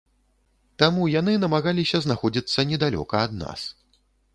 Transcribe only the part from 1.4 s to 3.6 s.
намагаліся знаходзіцца недалёка ад